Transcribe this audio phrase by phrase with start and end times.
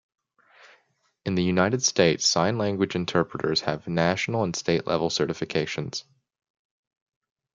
[1.25, 6.05] In the United States, Sign Language Interpreters have National and State level certifications.